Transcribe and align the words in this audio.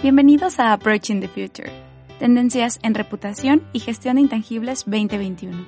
Bienvenidos 0.00 0.60
a 0.60 0.72
Approaching 0.72 1.20
the 1.20 1.26
Future, 1.26 1.72
Tendencias 2.20 2.78
en 2.84 2.94
Reputación 2.94 3.64
y 3.72 3.80
Gestión 3.80 4.14
de 4.14 4.22
Intangibles 4.22 4.84
2021. 4.84 5.66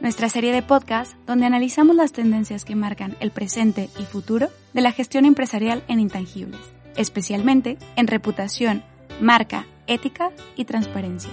Nuestra 0.00 0.28
serie 0.28 0.52
de 0.52 0.60
podcast 0.60 1.14
donde 1.24 1.46
analizamos 1.46 1.94
las 1.94 2.10
tendencias 2.10 2.64
que 2.64 2.74
marcan 2.74 3.16
el 3.20 3.30
presente 3.30 3.88
y 3.96 4.02
futuro 4.02 4.48
de 4.72 4.80
la 4.80 4.90
gestión 4.90 5.24
empresarial 5.24 5.84
en 5.86 6.00
intangibles, 6.00 6.60
especialmente 6.96 7.78
en 7.94 8.08
reputación, 8.08 8.82
marca, 9.20 9.66
ética 9.86 10.32
y 10.56 10.64
transparencia. 10.64 11.30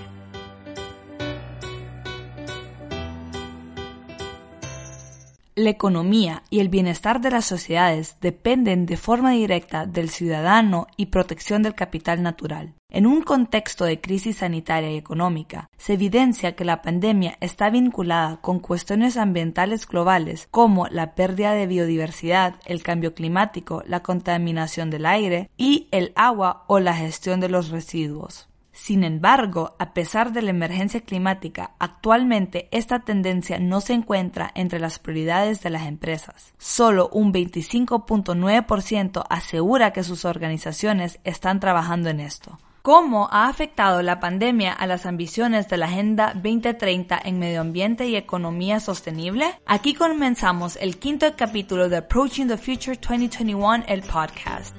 La 5.57 5.71
economía 5.71 6.43
y 6.51 6.59
el 6.59 6.69
bienestar 6.69 7.19
de 7.19 7.31
las 7.31 7.45
sociedades 7.45 8.17
dependen 8.21 8.85
de 8.85 8.95
forma 8.95 9.31
directa 9.31 9.87
del 9.87 10.11
ciudadano 10.11 10.85
y 10.97 11.07
protección 11.07 11.63
del 11.63 11.73
capital 11.73 12.21
natural. 12.21 12.75
En 12.91 13.07
un 13.07 13.23
contexto 13.23 13.83
de 13.83 13.99
crisis 13.99 14.37
sanitaria 14.37 14.91
y 14.91 14.97
económica, 14.97 15.67
se 15.75 15.93
evidencia 15.93 16.55
que 16.55 16.63
la 16.63 16.83
pandemia 16.83 17.37
está 17.41 17.71
vinculada 17.71 18.37
con 18.39 18.59
cuestiones 18.59 19.17
ambientales 19.17 19.87
globales 19.87 20.47
como 20.51 20.85
la 20.89 21.15
pérdida 21.15 21.53
de 21.53 21.65
biodiversidad, 21.65 22.57
el 22.67 22.83
cambio 22.83 23.15
climático, 23.15 23.81
la 23.87 24.03
contaminación 24.03 24.91
del 24.91 25.07
aire 25.07 25.49
y 25.57 25.87
el 25.89 26.13
agua 26.15 26.65
o 26.67 26.79
la 26.79 26.93
gestión 26.93 27.39
de 27.39 27.49
los 27.49 27.69
residuos. 27.69 28.47
Sin 28.77 29.03
embargo, 29.03 29.75
a 29.79 29.91
pesar 29.93 30.31
de 30.31 30.43
la 30.43 30.51
emergencia 30.51 31.01
climática, 31.01 31.71
actualmente 31.79 32.69
esta 32.71 32.99
tendencia 32.99 33.57
no 33.57 33.81
se 33.81 33.93
encuentra 33.93 34.51
entre 34.53 34.79
las 34.79 34.99
prioridades 34.99 35.61
de 35.63 35.71
las 35.71 35.87
empresas. 35.87 36.53
Solo 36.59 37.09
un 37.11 37.33
25.9% 37.33 39.25
asegura 39.27 39.93
que 39.93 40.03
sus 40.03 40.25
organizaciones 40.25 41.19
están 41.23 41.59
trabajando 41.59 42.09
en 42.09 42.19
esto. 42.19 42.59
¿Cómo 42.83 43.27
ha 43.31 43.49
afectado 43.49 44.03
la 44.03 44.19
pandemia 44.19 44.73
a 44.73 44.85
las 44.85 45.07
ambiciones 45.07 45.67
de 45.67 45.77
la 45.77 45.87
Agenda 45.87 46.33
2030 46.35 47.19
en 47.25 47.39
medio 47.39 47.61
ambiente 47.61 48.07
y 48.07 48.15
economía 48.15 48.79
sostenible? 48.79 49.59
Aquí 49.65 49.95
comenzamos 49.95 50.77
el 50.77 50.99
quinto 50.99 51.25
capítulo 51.35 51.89
de 51.89 51.97
Approaching 51.97 52.47
the 52.47 52.57
Future 52.57 52.95
2021, 52.95 53.85
el 53.87 54.03
podcast. 54.03 54.75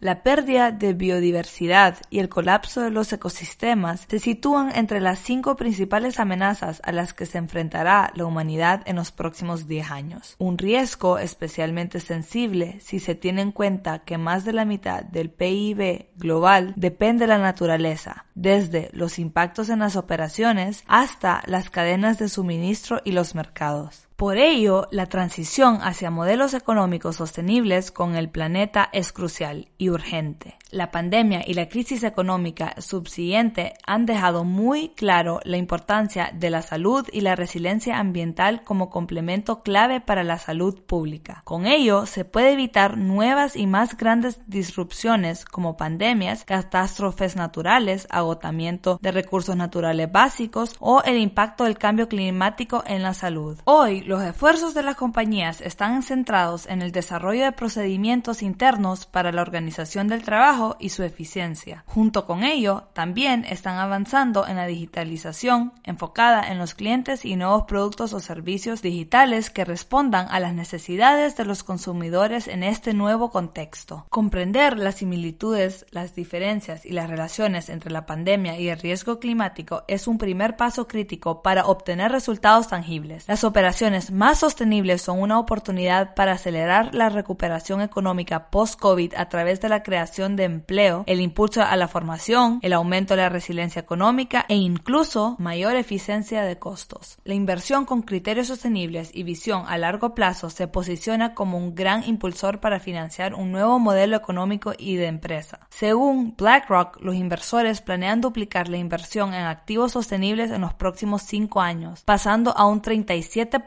La 0.00 0.22
pérdida 0.22 0.70
de 0.70 0.92
biodiversidad 0.92 1.96
y 2.08 2.20
el 2.20 2.28
colapso 2.28 2.82
de 2.82 2.90
los 2.90 3.12
ecosistemas 3.12 4.06
se 4.08 4.20
sitúan 4.20 4.70
entre 4.76 5.00
las 5.00 5.18
cinco 5.18 5.56
principales 5.56 6.20
amenazas 6.20 6.80
a 6.84 6.92
las 6.92 7.14
que 7.14 7.26
se 7.26 7.38
enfrentará 7.38 8.12
la 8.14 8.24
humanidad 8.24 8.82
en 8.86 8.94
los 8.94 9.10
próximos 9.10 9.66
10 9.66 9.90
años. 9.90 10.36
Un 10.38 10.56
riesgo 10.56 11.18
especialmente 11.18 11.98
sensible 11.98 12.78
si 12.80 13.00
se 13.00 13.16
tiene 13.16 13.42
en 13.42 13.50
cuenta 13.50 13.98
que 14.04 14.18
más 14.18 14.44
de 14.44 14.52
la 14.52 14.64
mitad 14.64 15.02
del 15.02 15.30
PIB 15.30 16.10
global 16.16 16.74
depende 16.76 17.24
de 17.24 17.28
la 17.28 17.38
naturaleza, 17.38 18.26
desde 18.36 18.90
los 18.92 19.18
impactos 19.18 19.68
en 19.68 19.80
las 19.80 19.96
operaciones 19.96 20.84
hasta 20.86 21.42
las 21.46 21.70
cadenas 21.70 22.18
de 22.18 22.28
suministro 22.28 23.00
y 23.04 23.10
los 23.10 23.34
mercados. 23.34 24.07
Por 24.18 24.36
ello, 24.36 24.88
la 24.90 25.06
transición 25.06 25.78
hacia 25.80 26.10
modelos 26.10 26.52
económicos 26.52 27.14
sostenibles 27.14 27.92
con 27.92 28.16
el 28.16 28.28
planeta 28.28 28.88
es 28.92 29.12
crucial 29.12 29.68
y 29.78 29.90
urgente. 29.90 30.58
La 30.72 30.90
pandemia 30.90 31.44
y 31.46 31.54
la 31.54 31.68
crisis 31.68 32.02
económica 32.02 32.74
subsiguiente 32.78 33.74
han 33.86 34.06
dejado 34.06 34.42
muy 34.42 34.88
claro 34.88 35.38
la 35.44 35.56
importancia 35.56 36.30
de 36.34 36.50
la 36.50 36.62
salud 36.62 37.06
y 37.12 37.20
la 37.20 37.36
resiliencia 37.36 38.00
ambiental 38.00 38.64
como 38.64 38.90
complemento 38.90 39.62
clave 39.62 40.00
para 40.00 40.24
la 40.24 40.38
salud 40.38 40.82
pública. 40.82 41.42
Con 41.44 41.66
ello, 41.66 42.04
se 42.04 42.24
puede 42.24 42.52
evitar 42.52 42.98
nuevas 42.98 43.54
y 43.54 43.68
más 43.68 43.96
grandes 43.96 44.40
disrupciones 44.48 45.44
como 45.44 45.76
pandemias, 45.76 46.44
catástrofes 46.44 47.36
naturales, 47.36 48.08
agotamiento 48.10 48.98
de 49.00 49.12
recursos 49.12 49.56
naturales 49.56 50.10
básicos 50.10 50.74
o 50.80 51.02
el 51.04 51.18
impacto 51.18 51.64
del 51.64 51.78
cambio 51.78 52.08
climático 52.08 52.82
en 52.84 53.04
la 53.04 53.14
salud. 53.14 53.58
Hoy, 53.64 54.07
los 54.08 54.22
esfuerzos 54.22 54.72
de 54.72 54.82
las 54.82 54.96
compañías 54.96 55.60
están 55.60 56.02
centrados 56.02 56.66
en 56.66 56.80
el 56.80 56.92
desarrollo 56.92 57.44
de 57.44 57.52
procedimientos 57.52 58.42
internos 58.42 59.04
para 59.04 59.32
la 59.32 59.42
organización 59.42 60.08
del 60.08 60.22
trabajo 60.22 60.76
y 60.80 60.88
su 60.88 61.02
eficiencia. 61.02 61.84
Junto 61.86 62.24
con 62.24 62.42
ello, 62.42 62.84
también 62.94 63.44
están 63.44 63.76
avanzando 63.76 64.46
en 64.46 64.56
la 64.56 64.66
digitalización 64.66 65.74
enfocada 65.84 66.50
en 66.50 66.56
los 66.56 66.72
clientes 66.72 67.26
y 67.26 67.36
nuevos 67.36 67.64
productos 67.64 68.14
o 68.14 68.20
servicios 68.20 68.80
digitales 68.80 69.50
que 69.50 69.66
respondan 69.66 70.26
a 70.30 70.40
las 70.40 70.54
necesidades 70.54 71.36
de 71.36 71.44
los 71.44 71.62
consumidores 71.62 72.48
en 72.48 72.62
este 72.62 72.94
nuevo 72.94 73.30
contexto. 73.30 74.06
Comprender 74.08 74.78
las 74.78 74.94
similitudes, 74.94 75.84
las 75.90 76.14
diferencias 76.14 76.86
y 76.86 76.92
las 76.92 77.10
relaciones 77.10 77.68
entre 77.68 77.90
la 77.90 78.06
pandemia 78.06 78.58
y 78.58 78.70
el 78.70 78.78
riesgo 78.78 79.18
climático 79.18 79.84
es 79.86 80.08
un 80.08 80.16
primer 80.16 80.56
paso 80.56 80.88
crítico 80.88 81.42
para 81.42 81.66
obtener 81.66 82.10
resultados 82.10 82.68
tangibles. 82.68 83.28
Las 83.28 83.44
operaciones 83.44 83.97
más 84.10 84.38
sostenibles 84.38 85.02
son 85.02 85.20
una 85.20 85.38
oportunidad 85.38 86.14
para 86.14 86.32
acelerar 86.32 86.94
la 86.94 87.08
recuperación 87.08 87.80
económica 87.80 88.50
post-COVID 88.50 89.14
a 89.16 89.28
través 89.28 89.60
de 89.60 89.68
la 89.68 89.82
creación 89.82 90.36
de 90.36 90.44
empleo, 90.44 91.04
el 91.06 91.20
impulso 91.20 91.62
a 91.62 91.76
la 91.76 91.88
formación, 91.88 92.60
el 92.62 92.72
aumento 92.72 93.14
de 93.14 93.22
la 93.22 93.28
resiliencia 93.28 93.80
económica 93.80 94.44
e 94.48 94.54
incluso 94.54 95.36
mayor 95.38 95.76
eficiencia 95.76 96.42
de 96.42 96.58
costos. 96.58 97.18
La 97.24 97.34
inversión 97.34 97.84
con 97.84 98.02
criterios 98.02 98.46
sostenibles 98.46 99.10
y 99.12 99.22
visión 99.22 99.64
a 99.66 99.78
largo 99.78 100.14
plazo 100.14 100.50
se 100.50 100.68
posiciona 100.68 101.34
como 101.34 101.58
un 101.58 101.74
gran 101.74 102.04
impulsor 102.04 102.60
para 102.60 102.80
financiar 102.80 103.34
un 103.34 103.52
nuevo 103.52 103.78
modelo 103.78 104.16
económico 104.16 104.72
y 104.78 104.96
de 104.96 105.06
empresa. 105.06 105.60
Según 105.70 106.34
BlackRock, 106.36 107.00
los 107.00 107.14
inversores 107.14 107.80
planean 107.80 108.20
duplicar 108.20 108.68
la 108.68 108.76
inversión 108.76 109.34
en 109.34 109.44
activos 109.44 109.92
sostenibles 109.92 110.50
en 110.50 110.60
los 110.60 110.74
próximos 110.74 111.22
cinco 111.22 111.60
años, 111.60 112.02
pasando 112.04 112.56
a 112.56 112.66
un 112.66 112.82
37% 112.82 113.64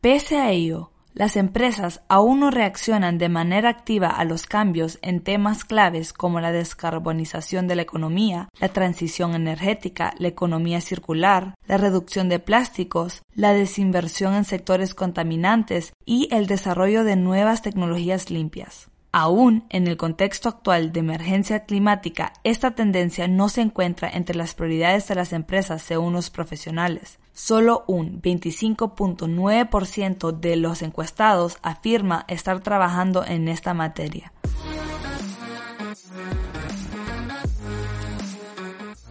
Pese 0.00 0.38
a 0.38 0.50
ello, 0.50 0.90
las 1.14 1.36
empresas 1.36 2.02
aún 2.08 2.40
no 2.40 2.50
reaccionan 2.50 3.18
de 3.18 3.28
manera 3.28 3.68
activa 3.68 4.08
a 4.08 4.24
los 4.24 4.46
cambios 4.46 4.98
en 5.00 5.20
temas 5.22 5.64
claves 5.64 6.12
como 6.12 6.40
la 6.40 6.50
descarbonización 6.50 7.68
de 7.68 7.76
la 7.76 7.82
economía, 7.82 8.48
la 8.58 8.68
transición 8.70 9.36
energética, 9.36 10.12
la 10.18 10.26
economía 10.26 10.80
circular, 10.80 11.54
la 11.68 11.76
reducción 11.76 12.28
de 12.28 12.40
plásticos, 12.40 13.22
la 13.32 13.52
desinversión 13.52 14.34
en 14.34 14.44
sectores 14.44 14.92
contaminantes 14.94 15.92
y 16.04 16.28
el 16.32 16.48
desarrollo 16.48 17.04
de 17.04 17.14
nuevas 17.14 17.62
tecnologías 17.62 18.30
limpias. 18.30 18.88
Aún 19.12 19.66
en 19.68 19.86
el 19.86 19.96
contexto 19.96 20.48
actual 20.48 20.90
de 20.90 20.98
emergencia 20.98 21.60
climática, 21.60 22.32
esta 22.42 22.72
tendencia 22.72 23.28
no 23.28 23.48
se 23.48 23.60
encuentra 23.60 24.10
entre 24.10 24.34
las 24.34 24.56
prioridades 24.56 25.06
de 25.06 25.14
las 25.14 25.32
empresas 25.32 25.82
según 25.82 26.14
los 26.14 26.30
profesionales. 26.30 27.20
Solo 27.34 27.84
un 27.86 28.22
25.9% 28.22 30.32
de 30.32 30.56
los 30.56 30.80
encuestados 30.80 31.58
afirma 31.62 32.24
estar 32.28 32.60
trabajando 32.60 33.22
en 33.24 33.48
esta 33.48 33.74
materia. 33.74 34.32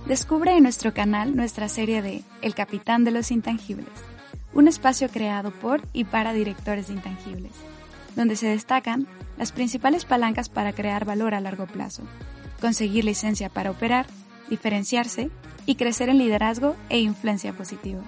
Descubre 0.08 0.58
en 0.58 0.64
nuestro 0.64 0.92
canal 0.94 1.36
nuestra 1.36 1.70
serie 1.70 2.02
de 2.02 2.24
El 2.42 2.56
Capitán 2.56 3.04
de 3.04 3.12
los 3.12 3.30
Intangibles, 3.30 3.86
un 4.54 4.68
espacio 4.68 5.10
creado 5.10 5.52
por 5.52 5.82
y 5.94 6.06
para 6.06 6.34
directores 6.34 6.88
de 6.88 6.94
intangibles 6.94 7.52
donde 8.16 8.36
se 8.36 8.48
destacan 8.48 9.08
las 9.38 9.52
principales 9.52 10.06
palancas 10.06 10.50
para 10.50 10.74
crear 10.74 11.06
valor 11.06 11.34
a 11.34 11.42
largo 11.42 11.66
plazo, 11.66 12.04
conseguir 12.62 13.06
licencia 13.06 13.50
para 13.50 13.72
operar, 13.72 14.06
diferenciarse 14.50 15.30
y 15.66 15.76
crecer 15.76 16.10
en 16.10 16.18
liderazgo 16.18 16.76
e 16.90 17.00
influencia 17.00 17.54
positiva. 17.54 18.02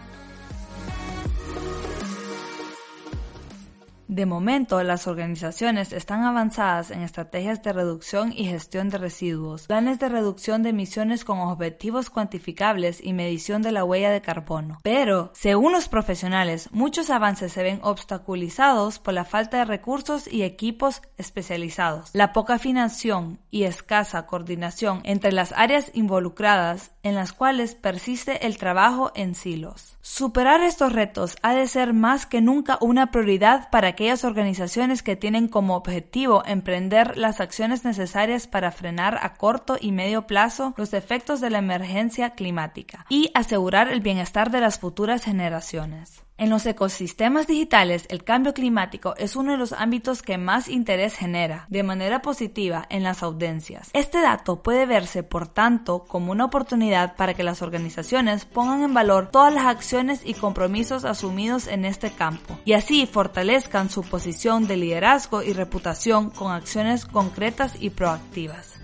De 4.15 4.25
momento, 4.25 4.81
las 4.81 5.07
organizaciones 5.07 5.91
están 5.91 6.23
avanzadas 6.23 6.89
en 6.89 7.01
estrategias 7.01 7.61
de 7.63 7.73
reducción 7.73 8.31
y 8.31 8.45
gestión 8.45 8.87
de 8.87 8.97
residuos, 8.97 9.67
planes 9.67 9.99
de 9.99 10.07
reducción 10.07 10.63
de 10.63 10.69
emisiones 10.69 11.25
con 11.25 11.39
objetivos 11.39 12.09
cuantificables 12.09 13.03
y 13.03 13.11
medición 13.11 13.61
de 13.61 13.73
la 13.73 13.83
huella 13.83 14.11
de 14.11 14.21
carbono. 14.21 14.79
Pero, 14.83 15.31
según 15.33 15.73
los 15.73 15.89
profesionales, 15.89 16.69
muchos 16.71 17.09
avances 17.09 17.51
se 17.51 17.61
ven 17.61 17.81
obstaculizados 17.83 18.99
por 18.99 19.13
la 19.13 19.25
falta 19.25 19.57
de 19.57 19.65
recursos 19.65 20.31
y 20.31 20.43
equipos 20.43 21.01
especializados, 21.17 22.11
la 22.13 22.31
poca 22.31 22.57
financiación 22.57 23.39
y 23.51 23.63
escasa 23.63 24.27
coordinación 24.27 25.01
entre 25.03 25.33
las 25.33 25.51
áreas 25.51 25.91
involucradas 25.93 26.91
en 27.03 27.15
las 27.15 27.33
cuales 27.33 27.75
persiste 27.75 28.47
el 28.47 28.57
trabajo 28.57 29.11
en 29.13 29.35
silos. 29.35 29.97
Superar 29.99 30.61
estos 30.61 30.93
retos 30.93 31.35
ha 31.41 31.53
de 31.53 31.67
ser 31.67 31.93
más 31.93 32.25
que 32.25 32.39
nunca 32.39 32.77
una 32.79 33.11
prioridad 33.11 33.69
para 33.71 33.93
aquellas 34.05 34.23
organizaciones 34.23 35.01
que 35.01 35.15
tienen 35.15 35.47
como 35.47 35.75
objetivo 35.75 36.43
emprender 36.45 37.17
las 37.17 37.41
acciones 37.41 37.85
necesarias 37.85 38.45
para 38.45 38.71
frenar 38.71 39.17
a 39.23 39.33
corto 39.33 39.77
y 39.81 39.91
medio 39.91 40.27
plazo 40.27 40.75
los 40.77 40.93
efectos 40.93 41.41
de 41.41 41.49
la 41.49 41.57
emergencia 41.57 42.35
climática 42.35 43.07
y 43.09 43.31
asegurar 43.33 43.87
el 43.87 44.01
bienestar 44.01 44.51
de 44.51 44.61
las 44.61 44.77
futuras 44.77 45.23
generaciones. 45.23 46.24
En 46.37 46.49
los 46.49 46.65
ecosistemas 46.65 47.47
digitales, 47.47 48.05
el 48.09 48.25
cambio 48.25 48.53
climático 48.53 49.15
es 49.15 49.37
uno 49.37 49.53
de 49.53 49.57
los 49.57 49.71
ámbitos 49.71 50.21
que 50.21 50.37
más 50.37 50.67
interés 50.67 51.15
genera, 51.15 51.65
de 51.69 51.81
manera 51.81 52.21
positiva, 52.21 52.85
en 52.89 53.03
las 53.03 53.23
audiencias. 53.23 53.89
Este 53.93 54.19
dato 54.19 54.61
puede 54.61 54.85
verse, 54.85 55.23
por 55.23 55.47
tanto, 55.47 56.03
como 56.03 56.33
una 56.33 56.43
oportunidad 56.43 57.15
para 57.15 57.35
que 57.35 57.43
las 57.43 57.61
organizaciones 57.61 58.43
pongan 58.43 58.83
en 58.83 58.93
valor 58.93 59.29
todas 59.31 59.53
las 59.53 59.65
acciones 59.65 60.23
y 60.25 60.33
compromisos 60.33 61.05
asumidos 61.05 61.67
en 61.67 61.85
este 61.85 62.11
campo, 62.11 62.59
y 62.65 62.73
así 62.73 63.07
fortalezcan 63.07 63.89
su 63.89 64.03
posición 64.03 64.67
de 64.67 64.75
liderazgo 64.75 65.41
y 65.41 65.53
reputación 65.53 66.31
con 66.31 66.51
acciones 66.51 67.05
concretas 67.05 67.77
y 67.79 67.91
proactivas. 67.91 68.74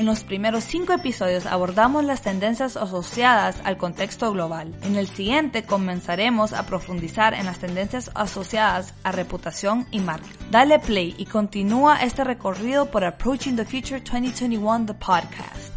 En 0.00 0.06
los 0.06 0.24
primeros 0.24 0.64
cinco 0.64 0.94
episodios 0.94 1.44
abordamos 1.44 2.02
las 2.04 2.22
tendencias 2.22 2.78
asociadas 2.78 3.60
al 3.64 3.76
contexto 3.76 4.32
global. 4.32 4.74
En 4.80 4.96
el 4.96 5.08
siguiente 5.08 5.64
comenzaremos 5.64 6.54
a 6.54 6.64
profundizar 6.64 7.34
en 7.34 7.44
las 7.44 7.58
tendencias 7.58 8.10
asociadas 8.14 8.94
a 9.04 9.12
reputación 9.12 9.86
y 9.90 10.00
marca. 10.00 10.26
Dale 10.50 10.78
play 10.78 11.14
y 11.18 11.26
continúa 11.26 12.02
este 12.02 12.24
recorrido 12.24 12.90
por 12.90 13.04
Approaching 13.04 13.56
the 13.56 13.66
Future 13.66 14.00
2021, 14.00 14.86
the 14.86 14.94
podcast. 14.94 15.74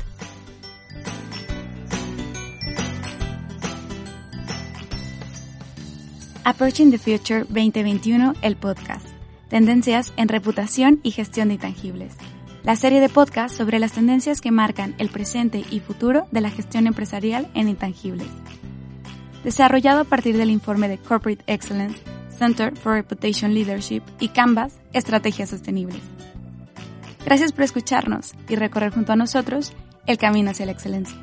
Approaching 6.46 6.92
the 6.92 6.98
Future 6.98 7.42
2021, 7.42 8.36
el 8.42 8.56
podcast. 8.56 9.06
Tendencias 9.50 10.14
en 10.16 10.30
reputación 10.30 11.02
y 11.04 11.12
gestión 11.12 11.50
de 11.50 11.56
intangibles 11.56 12.16
la 12.64 12.78
serie 12.78 13.02
de 13.02 13.10
podcast 13.10 13.56
sobre 13.56 13.78
las 13.78 13.92
tendencias 13.92 14.40
que 14.40 14.52
marcan 14.52 14.96
el 14.98 15.10
presente 15.10 15.66
y 15.70 15.82
futuro 15.82 16.28
de 16.32 16.40
la 16.40 16.50
gestión 16.50 16.88
empresarial 16.88 17.50
en 17.56 17.68
intangibles. 17.68 18.30
Desarrollado 19.44 20.02
a 20.02 20.06
partir 20.06 20.38
del 20.38 20.50
informe 20.50 20.88
de 20.88 20.98
Corporate 20.98 21.44
Excellence, 21.48 22.02
Center 22.30 22.76
for 22.78 22.94
Reputation 22.94 23.54
Leadership 23.54 24.02
y 24.20 24.30
Canvas, 24.30 24.80
Estrategias 24.94 25.50
Sostenibles. 25.50 26.02
Gracias 27.26 27.52
por 27.52 27.64
escucharnos 27.64 28.34
y 28.48 28.56
recorrer 28.56 28.94
junto 28.94 29.12
a 29.12 29.18
nosotros 29.18 29.74
el 30.08 30.18
camino 30.18 30.52
hacia 30.52 30.66
la 30.66 30.72
excelencia. 30.72 31.18